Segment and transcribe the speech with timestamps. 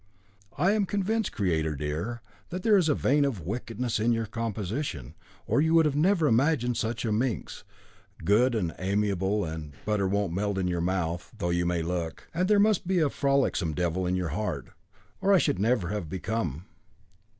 [0.57, 5.13] "I am convinced, creator dear, that there is a vein of wickedness in your composition,
[5.45, 7.63] or you would never have imagined such a minx,
[8.25, 12.27] good and amiable and butter won't melt in your mouth though you may look.
[12.33, 14.69] And there must be a frolicsome devil in your heart,
[15.21, 16.65] or I should never have become."